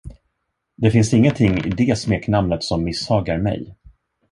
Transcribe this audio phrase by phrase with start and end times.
[0.75, 3.75] Det finns ingenting i det smeknamnet, som misshagar mig.